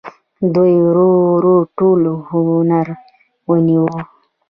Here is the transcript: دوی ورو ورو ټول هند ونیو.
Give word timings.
دوی 0.53 0.73
ورو 0.87 1.07
ورو 1.31 1.55
ټول 1.77 2.01
هند 2.27 2.89
ونیو. 3.49 3.87